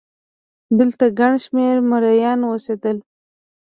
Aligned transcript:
دلته 0.77 1.05
ګڼ 1.19 1.33
شمېر 1.45 1.75
مریان 1.89 2.39
اوسېدل. 2.49 2.97